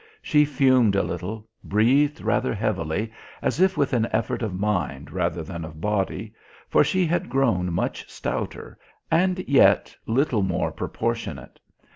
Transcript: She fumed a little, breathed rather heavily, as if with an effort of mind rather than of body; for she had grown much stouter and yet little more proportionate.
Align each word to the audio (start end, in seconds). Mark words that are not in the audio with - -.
She 0.23 0.45
fumed 0.45 0.95
a 0.95 1.03
little, 1.03 1.47
breathed 1.63 2.21
rather 2.21 2.55
heavily, 2.55 3.11
as 3.39 3.59
if 3.61 3.77
with 3.77 3.93
an 3.93 4.07
effort 4.11 4.41
of 4.41 4.59
mind 4.59 5.11
rather 5.11 5.43
than 5.43 5.63
of 5.63 5.79
body; 5.79 6.33
for 6.69 6.83
she 6.83 7.05
had 7.05 7.29
grown 7.29 7.71
much 7.71 8.09
stouter 8.09 8.79
and 9.11 9.47
yet 9.47 9.95
little 10.07 10.41
more 10.41 10.71
proportionate. 10.71 11.59